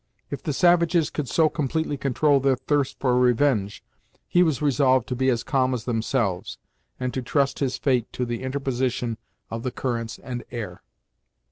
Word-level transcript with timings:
If 0.31 0.41
the 0.41 0.51
savages 0.51 1.11
could 1.11 1.29
so 1.29 1.47
completely 1.47 1.95
control 1.95 2.39
their 2.39 2.55
thirst 2.55 2.97
for 2.99 3.15
revenge, 3.19 3.83
he 4.27 4.41
was 4.41 4.59
resolved 4.59 5.05
to 5.09 5.15
be 5.15 5.29
as 5.29 5.43
calm 5.43 5.75
as 5.75 5.85
themselves, 5.85 6.57
and 6.99 7.13
to 7.13 7.21
trust 7.21 7.59
his 7.59 7.77
fate 7.77 8.11
to 8.13 8.25
the 8.25 8.41
interposition 8.41 9.19
of 9.51 9.61
the 9.61 9.69
currents 9.69 10.17
and 10.17 10.43
air. 10.49 10.81